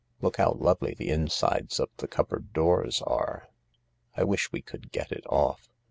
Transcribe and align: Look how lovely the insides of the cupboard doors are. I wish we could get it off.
Look 0.19 0.37
how 0.37 0.53
lovely 0.53 0.95
the 0.95 1.09
insides 1.11 1.79
of 1.79 1.91
the 1.97 2.07
cupboard 2.07 2.53
doors 2.53 3.03
are. 3.03 3.49
I 4.17 4.23
wish 4.23 4.51
we 4.51 4.63
could 4.63 4.91
get 4.91 5.11
it 5.11 5.27
off. 5.27 5.69